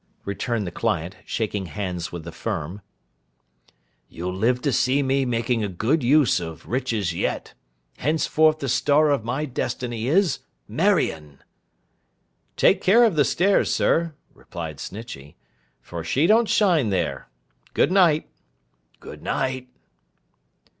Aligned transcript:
returned 0.25 0.65
the 0.65 0.71
client, 0.71 1.15
shaking 1.25 1.67
hands 1.67 2.11
with 2.11 2.23
the 2.23 2.31
Firm. 2.31 2.81
'You'll 4.09 4.33
live 4.33 4.59
to 4.63 4.73
see 4.73 5.03
me 5.03 5.25
making 5.25 5.63
a 5.63 5.67
good 5.69 6.01
use 6.01 6.39
of 6.39 6.65
riches 6.67 7.13
yet. 7.13 7.53
Henceforth 7.97 8.57
the 8.57 8.67
star 8.67 9.11
of 9.11 9.23
my 9.23 9.45
destiny 9.45 10.07
is, 10.07 10.39
Marion!' 10.67 11.43
'Take 12.57 12.81
care 12.81 13.03
of 13.03 13.15
the 13.15 13.23
stairs, 13.23 13.71
sir,' 13.71 14.15
replied 14.33 14.79
Snitchey; 14.79 15.35
'for 15.81 16.03
she 16.03 16.25
don't 16.25 16.49
shine 16.49 16.89
there. 16.89 17.29
Good 17.75 17.91
night!' 17.91 18.27
'Good 19.01 19.21
night! 19.21 19.69